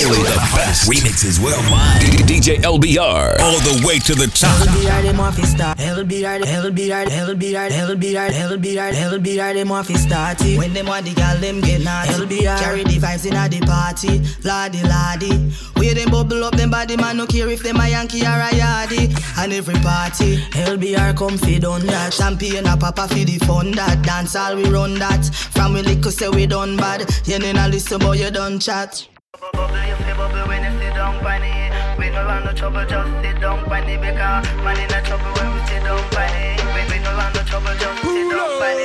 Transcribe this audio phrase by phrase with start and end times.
[0.00, 2.00] Only the best remixes worldwide.
[2.24, 4.48] DJ LBR, all the way to the top.
[4.66, 5.76] LBR them off start.
[5.76, 10.40] LBR, LBR, LBR, LBR, LBR, LBR them off start.
[10.40, 12.14] When them want the gal them get naughty.
[12.14, 14.22] LBR carry the vibes in the party.
[14.42, 15.36] Ladi ladi,
[15.76, 18.48] where them bubble up them body man no care if them a Yankee or a
[18.56, 19.12] Yardie.
[19.36, 22.14] And every party, LBR come feed on that.
[22.14, 24.02] Champagne a papa for the fun that.
[24.02, 25.26] Dance all we run that.
[25.52, 27.04] From we liquor say we done bad.
[27.26, 29.09] You ain't listen but you done chat.
[29.32, 29.38] You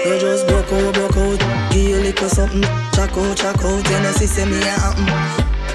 [0.05, 1.39] We just broke out, broke out.
[1.71, 2.61] Give you a little something.
[2.93, 3.89] Check out, check out.
[3.89, 5.05] You know see, say me happen.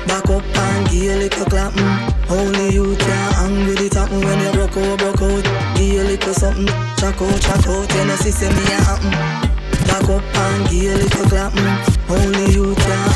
[0.06, 1.84] Back up and give you a little clapping.
[2.30, 5.44] Only you can hang with it happen When you broke out, broke out.
[5.76, 6.68] Give you a little something.
[6.96, 7.92] Check out, check out.
[7.92, 9.10] You know see, say me happen.
[9.90, 11.66] Back up and give you a little clapping.
[12.08, 13.08] Only you can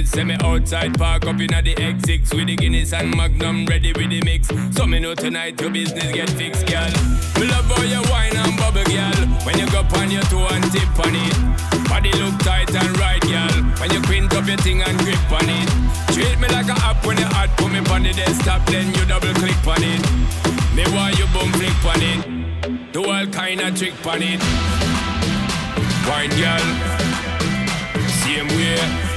[0.00, 0.06] iMessages.
[0.08, 4.10] Send me outside, park up in the X6 with the Guinness and Magnum ready with
[4.10, 4.48] the mix.
[4.76, 6.90] So me know tonight your business get fixed, girl.
[7.38, 9.26] Me love how you wine and bubble, girl.
[9.44, 11.88] When you go on your toe and tip on it.
[11.88, 13.62] Body look tight and right, girl.
[13.80, 15.68] When you quint up your thing and grip on it.
[16.14, 19.04] Treat me like a app when you hot, put me on the desktop, then you
[19.06, 20.00] double click on it.
[20.74, 22.92] Me want you boom click on it.
[22.92, 24.40] Do all kind of trick on it.
[26.08, 26.66] Wine, girl.
[28.22, 29.09] Same way.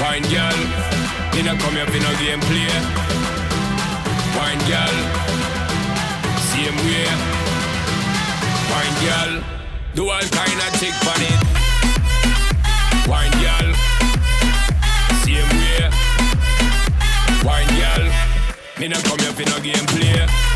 [0.00, 0.60] Wine, girl.
[1.34, 2.68] Me no come here for no game play.
[4.36, 4.96] Wine, girl.
[6.50, 7.08] Same way.
[8.70, 9.42] Wine, girl.
[9.94, 11.40] Do all kind of trick on it.
[13.08, 13.68] Wine, girl.
[15.24, 15.90] Same way.
[17.42, 18.04] Wine, girl.
[18.78, 20.55] Me no come here for no game play.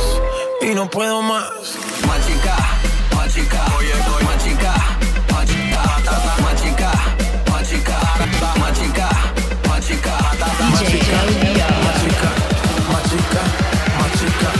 [0.61, 1.49] y no puedo más.
[2.07, 2.55] Machica,
[3.15, 4.73] machica, oye, oye, machica,
[5.33, 5.83] machica,
[6.41, 6.91] machica,
[7.51, 7.99] machica,
[8.59, 9.09] machica, machica,
[9.69, 10.15] machica,
[10.63, 11.01] machica,
[12.91, 13.41] machica,
[13.97, 14.51] machica,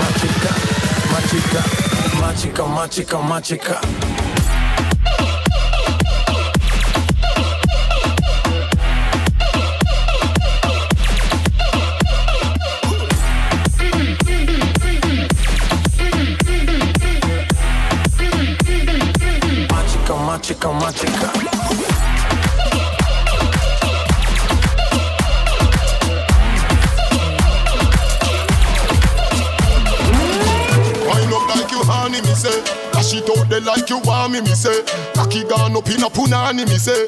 [0.00, 0.52] machica,
[1.12, 1.62] machica,
[2.20, 3.80] machica, machica, machica.
[31.34, 32.83] Up like you honey, me say.
[33.04, 34.82] Dash it out there like you want me, me say.
[35.12, 37.04] Cocky gone up in a punani, me say.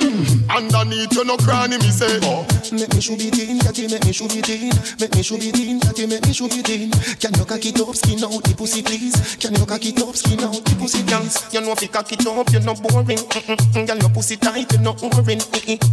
[0.50, 2.20] Underneath you no cranny, me say.
[2.22, 2.46] Oh.
[2.72, 5.54] Make me shoot it in, catty, make me shoot it in Make me shoot it
[5.54, 8.54] in, catty, make me shoot it in Can you cock it up, skin out the
[8.58, 11.82] pussy please Can you cock it up, skin out the pussy please You know if
[11.82, 15.38] you cock it up, you're not boring Mm-mm-mm, Girl, your pussy tight, you're not boring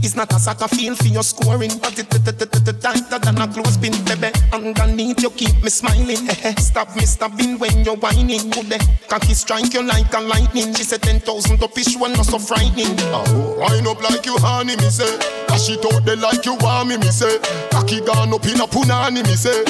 [0.02, 4.34] It's not a soccer field for your scoring But it tighter than a clothespin, baby
[4.52, 6.26] Underneath you keep me smiling.
[6.58, 8.82] Stop me stopping when you're whining Good.
[9.08, 12.98] Cocky strike you like a lightning She said 10,000 up is one not so frightening
[13.14, 15.18] Oh, wind up like you honey, me say.
[15.48, 17.38] Dash it out there like you want me, me say.
[17.72, 19.64] Cocky gone up in a punani, me say.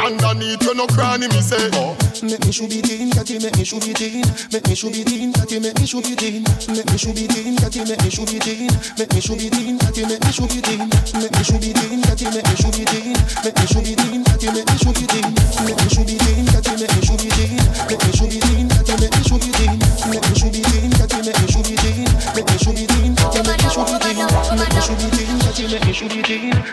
[0.00, 1.70] Underneath you no cranny, me say.
[1.74, 1.96] Oh.
[2.22, 5.12] Make me shoot it in, catty, make me shoot it in Make me shoot it
[5.12, 6.42] in, catty, make me shoot it in
[6.72, 9.52] Make me shoot it in, catty, make me shoot it in Make me shoot it
[9.52, 12.56] in, catty, make me shoot it in Make me shoot it in, catty, make me
[12.56, 13.12] shoot it in
[13.44, 15.28] Make me shoot it in, catty, make me shoot it in
[15.60, 18.48] Make me shoot it in, catty, make me shoot it in Make me shoot it
[18.48, 19.86] in, catty, make me shoot it in Make me
[20.36, 22.04] shoot it in, make me shoot it in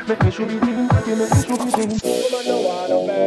[0.07, 3.22] Make me shoot it in, Woman no wanna bait,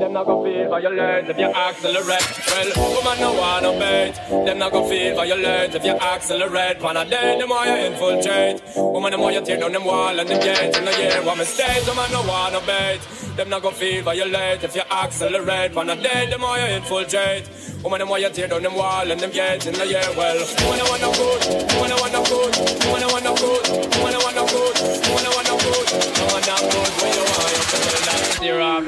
[0.00, 2.28] them not gon' feel violent if you accelerate.
[2.46, 4.14] Well, woman no wanna bait,
[4.46, 6.80] them not gon' feel violent if you accelerate.
[6.80, 8.62] Pan a day, them why you infiltrate.
[8.76, 11.22] Woman, them why you tear down them wall and them gates in the year.
[11.24, 13.00] One mistake, woman no wanna bait,
[13.36, 15.74] them not gon' feel violent if you accelerate.
[15.74, 17.48] Pan a day, them why you infiltrate.
[17.82, 20.04] Woman, them why you tear down them wall and them gates in the year.
[20.16, 21.42] Well, woman, I I wanna good,
[21.74, 23.64] woman, I wanna good, woman, I wanna good,
[23.96, 24.76] woman, I wanna good,
[25.08, 25.49] woman, I want, you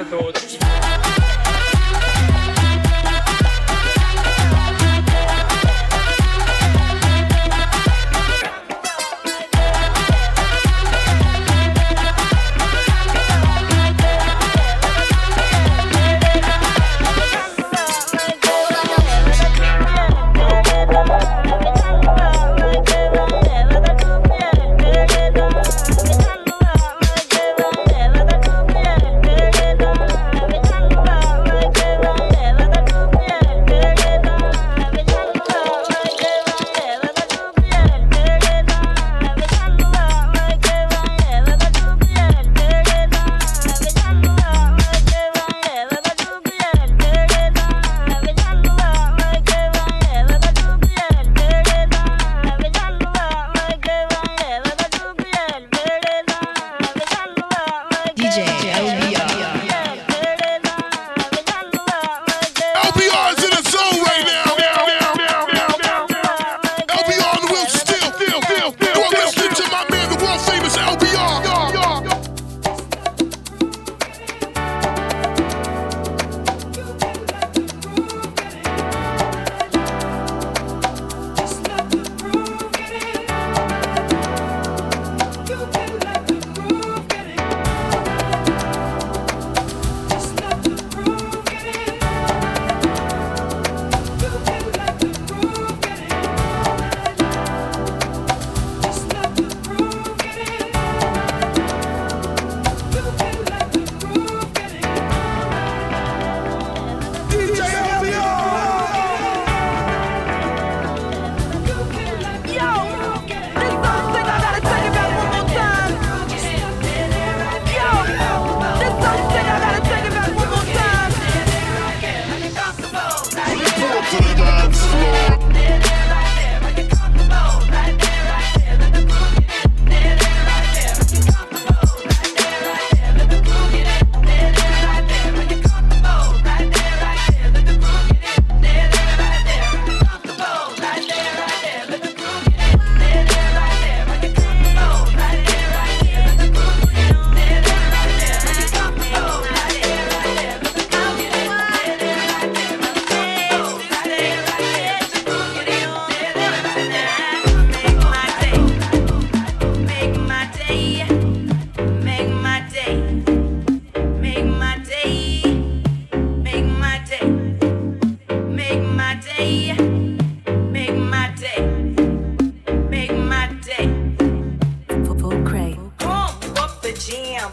[0.04, 0.91] can tell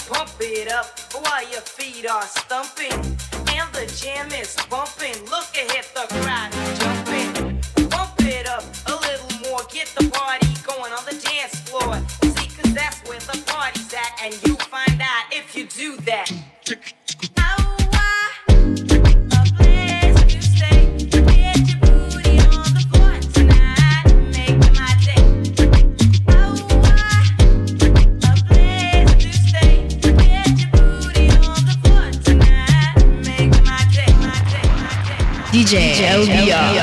[0.07, 2.93] pump it up while your feet are stumping.
[2.93, 5.15] And the jam is bumping.
[5.25, 7.38] Look ahead, the crowd jumping.
[35.69, 36.78] DJ, DJ LBR.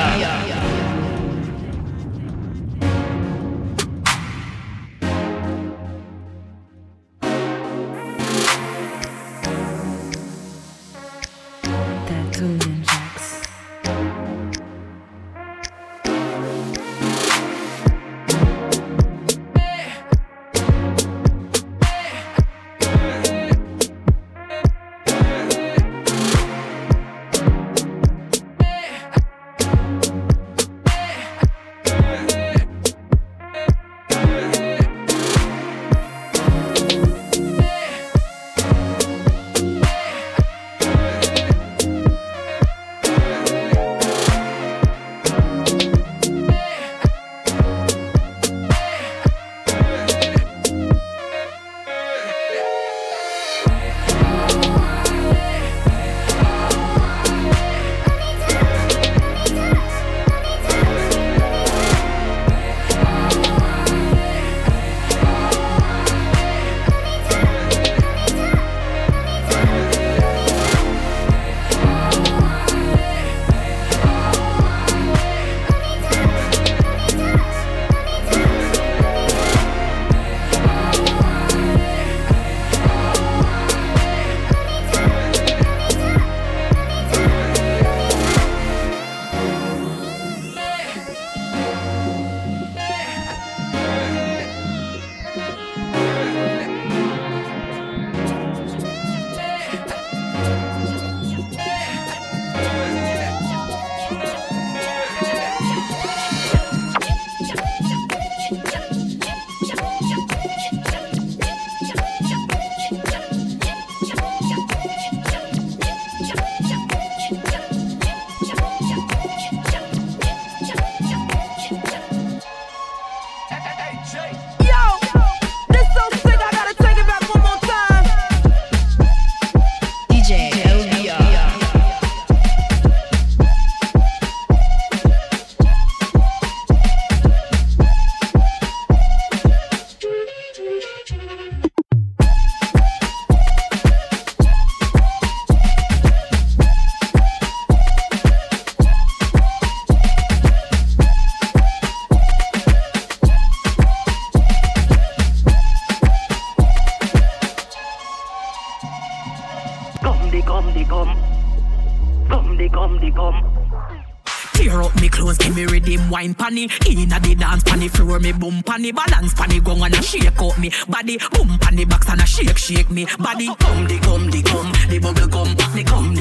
[168.76, 170.70] Panny balance panny gong and a shake out me.
[170.86, 173.06] Body boom panny box and a shake shake me.
[173.18, 173.46] Body.
[173.58, 176.15] Come the come the come the bubble come the come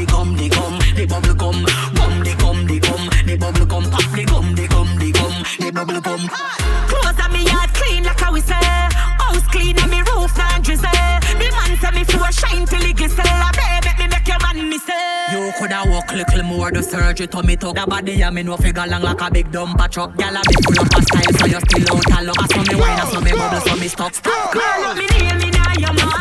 [15.58, 17.76] coulda walk little more the surgery to me talk.
[17.76, 20.13] That body ya me no figure long like a big dumper truck.
[20.15, 22.41] Gyal a big full up a style so you still out a look.
[22.41, 24.13] I saw me wine, I saw me bubble, so me stop.
[24.13, 24.52] Stop.
[24.52, 26.15] Call up me name in your mouth.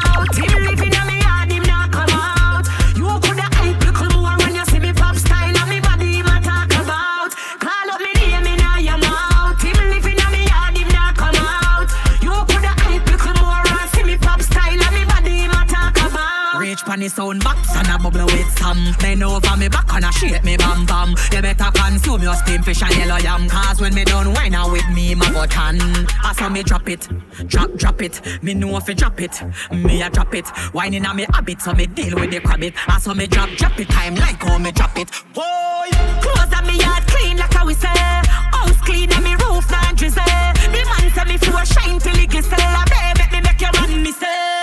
[17.05, 18.95] Reach sound box and a bubble with some.
[18.99, 21.11] Bend over me back and a shake me bam bam.
[21.33, 23.47] You better consume your steam fish and yellow yam.
[23.47, 25.77] Cause when me done wine out with me, my go tan.
[26.23, 27.07] I saw me drop it,
[27.47, 28.23] drop, drop it.
[28.43, 29.39] Me know if you drop it,
[29.71, 30.49] me a drop it.
[30.73, 32.73] Whining on me habit, so me deal with the crab it.
[32.89, 33.89] I saw me drop, drop it.
[33.91, 35.11] Time like how me drop it.
[35.35, 35.89] Boy,
[36.23, 37.89] clothes on me yard clean like how we say.
[37.89, 40.25] House clean and me roof not drizzle.
[40.25, 42.59] The man say me floor shine till it glisten.
[42.89, 44.54] Baby, me make you run me say.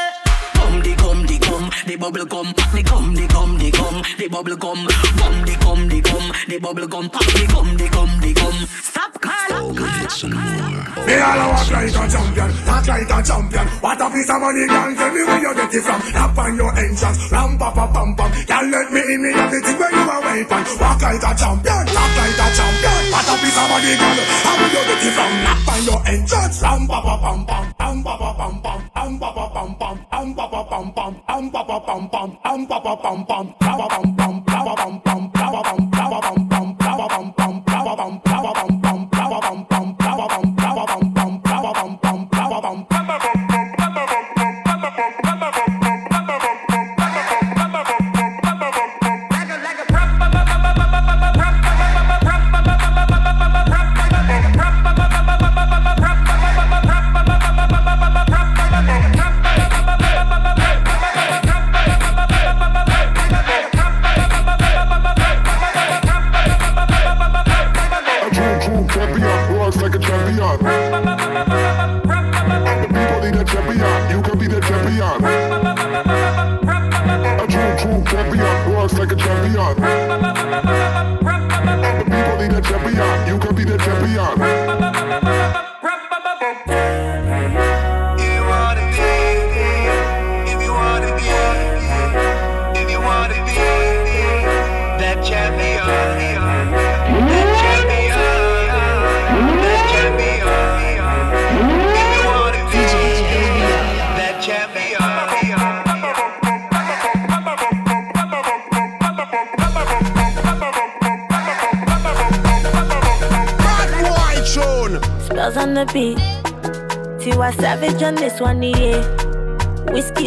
[1.82, 4.86] Come the come the bubble gum, the gum, the gum, the gum, the bubble gum,
[5.18, 8.54] gum the gum, the gum, the bubble gum, pop the gum, the gum, the gum.
[8.86, 10.62] Stop call, All the hits more.
[11.10, 13.66] Me all a walk like a champion, talk like a champion.
[13.82, 16.02] What a piece of money, girl, tell me where you get it from.
[16.14, 18.30] Tap on your entrance, ram pa pa pam pam.
[18.30, 20.66] Girl, let me in, me have the thing where you are waiting.
[20.78, 23.02] Walk like a champion, talk like a champion.
[23.10, 25.34] What a piece of money, girl, how will you get it from?
[25.50, 29.18] Tap on your entrance, ram pa pa pam pam, ram pa pa pam pam, ram
[29.18, 29.98] pa pa pam pam,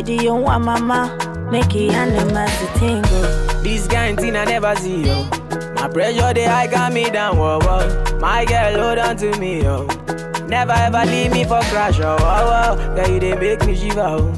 [0.05, 1.49] Do you want mama?
[1.51, 3.63] Make it animals to tingle.
[3.63, 5.25] This thing I never see, yo.
[5.75, 8.19] My pressure, they high got me down, whoa, whoa.
[8.21, 9.87] My girl, hold on to me, yo.
[10.47, 12.95] Never ever leave me for crash, oh, whoa, whoa.
[12.97, 14.33] Girl, you they make me shiver, oh.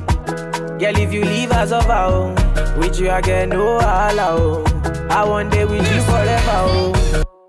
[0.78, 2.76] Girl, if you leave us over, oh.
[2.78, 5.08] With you, I get no allow, oh.
[5.10, 6.92] I want day with you forever, oh.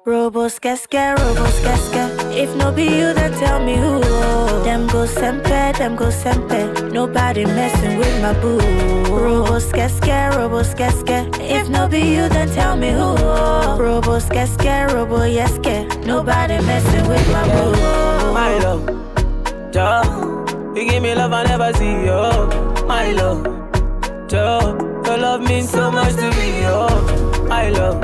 [0.08, 2.08] Robos casca, robos casca.
[2.32, 4.00] If no be you, then tell me who.
[4.64, 6.94] Them go sempe, them go sempe.
[6.94, 8.58] Nobody messing with my boo.
[9.12, 11.30] Robos casca, robos casca.
[11.42, 13.18] If no be you, then tell me who.
[13.84, 15.86] Robos casca, robo yeske.
[16.06, 18.32] Nobody messing with my boo.
[18.32, 18.86] My love,
[19.74, 22.48] Joe, you give me love I never see, yo.
[22.88, 23.44] My love,
[24.30, 26.88] Joe, your love means so much to me, yo.
[27.50, 28.00] My love,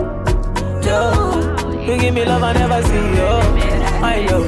[0.84, 1.53] Joe,
[1.88, 3.30] you give me love I never see, yo.
[4.00, 4.48] My love,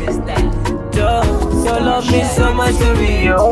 [0.94, 1.24] Joe,
[1.66, 3.52] your love means so much to me, yo.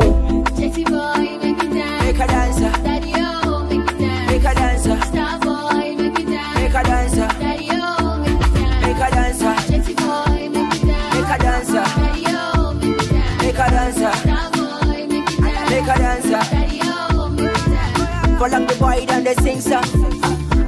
[0.56, 2.04] Sexy boy, make me dance.
[2.04, 2.72] Make a dancer.
[2.82, 4.30] Daddy, oh, make me dance.
[4.30, 5.00] Make a dancer.
[5.06, 6.54] Star boy, make me dance.
[6.58, 7.28] Make a dancer.
[7.40, 8.86] Daddy, oh, make me dance.
[8.86, 9.54] Make a dancer.
[9.68, 11.14] Sexy boy, make me dance.
[11.14, 11.84] Make a dancer.
[11.84, 13.42] Daddy, oh, make me dance.
[13.42, 14.12] Make a dancer.
[14.12, 15.70] Star boy, make me dance.
[15.70, 16.30] Make a dancer.
[16.30, 18.38] Daddy, make me dance.
[18.38, 19.84] For long the boy done the sing song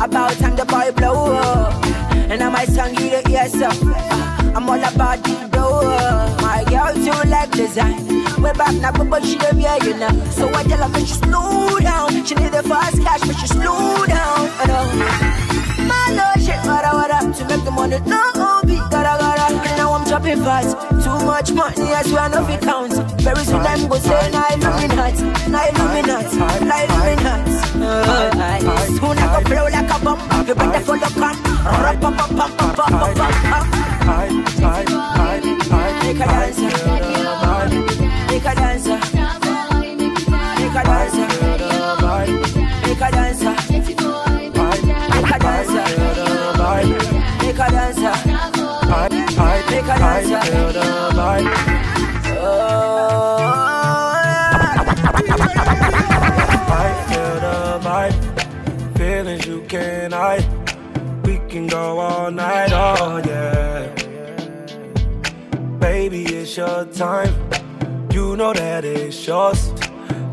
[0.01, 1.86] About time the boy blow up
[2.29, 3.11] And I might song you
[3.49, 8.07] so uh, I'm all about the uh, My girl too like design.
[8.43, 11.15] Way back now but she the yeah you know So I tell her make she
[11.15, 12.25] slow down.
[12.27, 14.51] She need the fast cash but she slow down.
[14.59, 15.87] I know.
[15.87, 17.19] My lord shit wada wada.
[17.33, 19.55] To make the money no be gotta gotta.
[19.55, 20.77] And now I'm dropping fast.
[21.05, 25.23] Too much money I swear no fi count Very soon them go say na illuminati
[25.49, 26.37] Na illuminati
[26.67, 27.53] Na illuminati
[27.87, 30.47] uh, Soon I go blow like a bomb.
[30.49, 31.46] You better follow con
[38.37, 38.99] Make a dancer
[47.43, 48.13] Make a dancer
[49.71, 51.76] Make a dancer
[66.57, 67.35] your time.
[68.13, 69.73] You know that it's yours.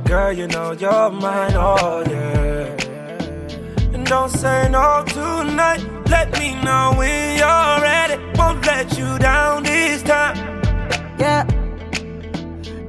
[0.05, 3.93] Girl, you know you're mine, oh yeah.
[3.93, 5.83] And don't say no tonight.
[6.07, 8.15] Let me know when you're ready.
[8.37, 10.37] Won't let you down this time.
[11.19, 11.43] Yeah.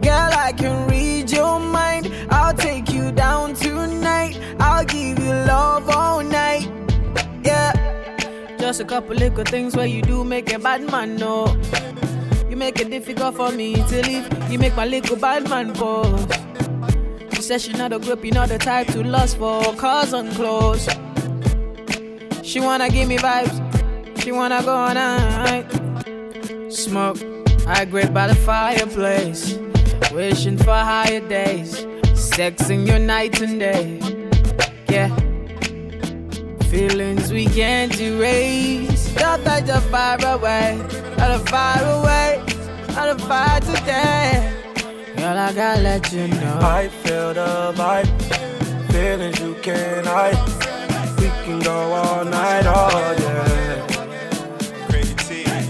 [0.03, 2.12] Girl, I can read your mind.
[2.31, 4.38] I'll take you down tonight.
[4.61, 6.70] I'll give you love all night.
[7.42, 7.73] Yeah.
[8.59, 11.47] Just a couple little things where you do make a bad man know.
[12.64, 14.50] Make it difficult for me to leave.
[14.50, 16.27] You make my little bad man pause.
[17.35, 20.31] She said she not a grip, you not the type to lust for cars on
[20.31, 20.88] clothes.
[22.42, 23.61] She wanna give me vibes.
[24.22, 25.66] She wanna go all night.
[26.72, 27.18] Smoke,
[27.66, 29.59] I grip by the fireplace,
[30.11, 34.00] wishing for higher days, sexing your night and day.
[34.88, 35.14] Yeah,
[36.70, 39.12] feelings we can't erase.
[39.16, 40.79] Don't the fire away,
[41.18, 42.53] light the fire away,
[42.94, 44.52] light the fire today.
[45.16, 46.59] Girl, I gotta let you know.
[46.61, 48.09] I feel the vibe,
[48.92, 50.38] feelings you can't hide.
[51.18, 53.83] We can go all night, oh, all day.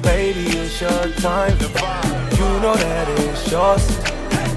[0.02, 1.56] Baby, it's your time.
[2.38, 3.84] You know that it's yours.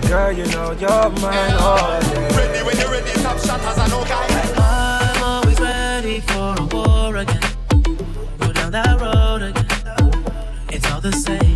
[0.08, 2.30] Girl, you know you're mine oh, all day.
[2.38, 4.28] Ready when you're ready, top shot as I know guy.
[4.58, 7.42] I'm always ready for a war again.
[8.40, 9.66] Go down that road again.
[10.70, 11.47] It's all the same.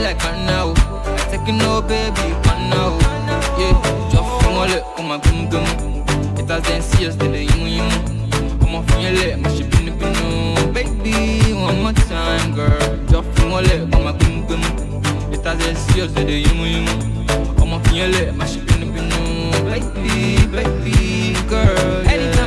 [0.00, 0.72] Like a now.
[1.04, 2.98] I take no baby, one now.
[3.58, 3.74] Yeah,
[4.10, 5.64] just from all it, on my boom boom.
[6.38, 7.82] It has been serious, then the you you.
[8.62, 10.72] I'm off your leg, my shit in the binu.
[10.72, 12.96] Baby, one more time, girl.
[13.06, 14.62] Just from all it, on my boom boom.
[15.32, 16.86] It has been serious, then the you you.
[17.60, 19.20] I'm off your leg, my shit in the binu.
[19.70, 22.08] Baby, baby, girl.
[22.08, 22.39] Anytime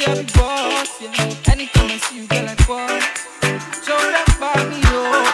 [0.00, 1.00] don't know, see I be boss.
[1.00, 1.52] Yeah.
[1.52, 3.04] Anytime I see you, girl, I boss.
[3.84, 5.24] Show back by me, oh.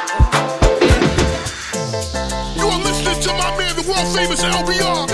[2.57, 5.07] You are listening to my man, the world famous LBR.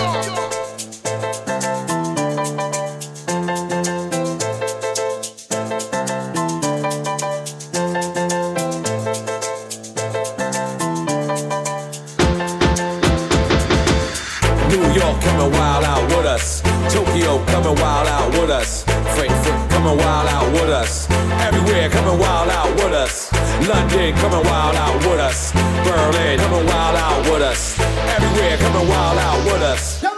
[14.70, 16.62] New York coming wild out with us
[16.92, 18.81] Tokyo coming wild out with us.
[19.28, 21.08] Coming wild out with us.
[21.40, 23.32] Everywhere coming wild out with us.
[23.68, 25.52] London coming wild out with us.
[25.84, 27.78] Berlin coming wild out with us.
[27.80, 30.11] Everywhere coming wild out with us.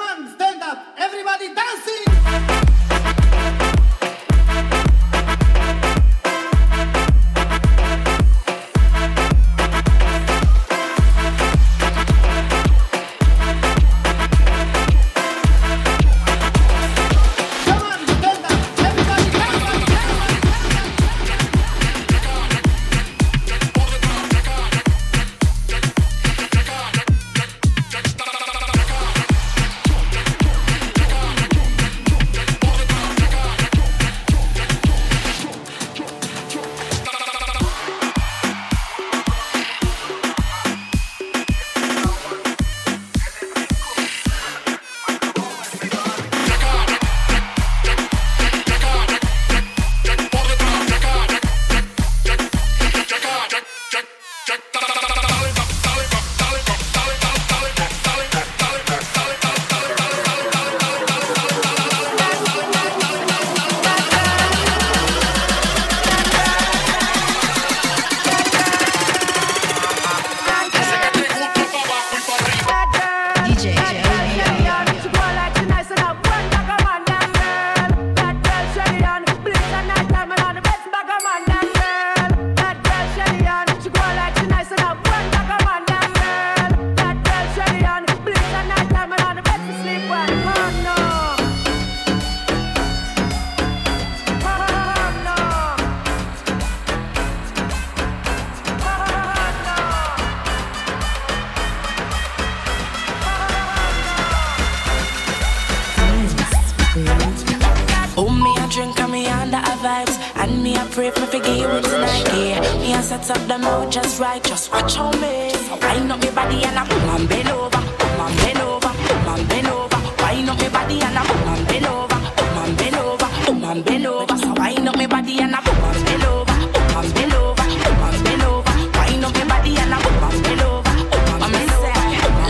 [110.95, 112.61] Pray for me forgive me tonight, yeah.
[112.79, 115.51] Me and set up the mood just right, just watch on me.
[115.67, 119.29] So wind me body and I boom and bend over, boom and bend over, boom
[119.35, 119.99] and bend over.
[120.23, 123.65] Wind up me body and I boom and bend over, boom and bend over, boom
[123.65, 124.37] and bend over.
[124.39, 127.67] So wind up me body and I boom and bend over, boom and bend over,
[127.83, 128.75] boom and bend over.
[128.95, 131.91] Wind up me body and I boom and bend over, boom and bend over.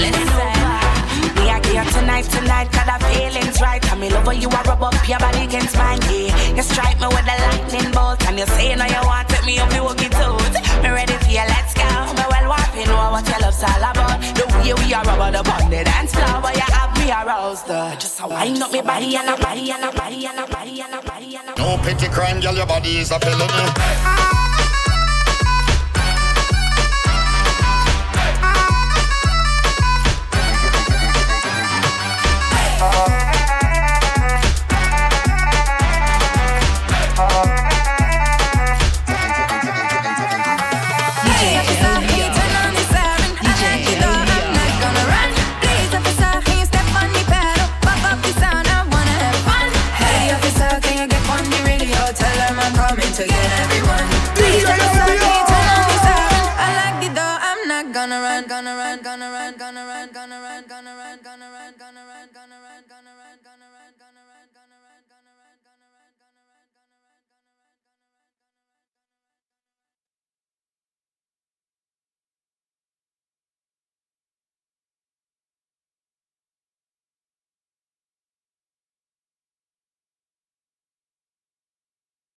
[0.04, 0.52] Listen,
[1.40, 3.80] we are here tonight, tonight, cause the feelings right.
[3.88, 6.28] And me love you are rub up your body against mine, yeah.
[6.52, 7.93] You strike me with the lightning
[8.34, 10.82] and you say now you want take me up, you walk it out.
[10.82, 11.86] Me ready for you, let's go.
[12.18, 14.18] Me well want to know what your love's all about.
[14.34, 17.70] The way we are rubber the bond, the dance floor, where you have me aroused.
[17.70, 20.46] Uh, just a wind up me body and a body and a body and a
[20.46, 24.43] body and a body and a No petty crime, girl, your body is a felony.